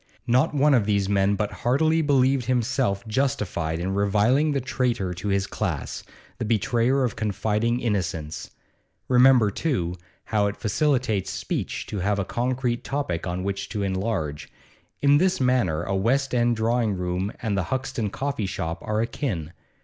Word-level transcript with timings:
Not 0.25 0.55
one 0.55 0.73
of 0.73 0.87
these 0.87 1.07
men 1.07 1.35
but 1.35 1.51
heartily 1.61 2.01
believed 2.01 2.45
himself 2.45 3.05
justified 3.07 3.77
in 3.79 3.93
reviling 3.93 4.51
the 4.51 4.59
traitor 4.59 5.13
to 5.13 5.27
his 5.27 5.45
class, 5.45 6.01
the 6.39 6.43
betrayer 6.43 7.03
of 7.03 7.15
confiding 7.15 7.79
innocence. 7.79 8.49
Remember, 9.07 9.51
too, 9.51 9.95
how 10.23 10.47
it 10.47 10.57
facilitates 10.57 11.29
speech 11.29 11.85
to 11.85 11.99
have 11.99 12.17
a 12.17 12.25
concrete 12.25 12.83
topic 12.83 13.27
on 13.27 13.43
which 13.43 13.69
to 13.69 13.83
enlarge; 13.83 14.49
in 15.03 15.19
this 15.19 15.39
matter 15.39 15.83
a 15.83 15.95
West 15.95 16.33
End 16.33 16.55
drawing 16.55 16.95
room 16.97 17.31
and 17.39 17.55
the 17.55 17.65
Hoxton 17.65 18.09
coffee 18.09 18.47
shop 18.47 18.79
are 18.81 19.01
akin. 19.01 19.53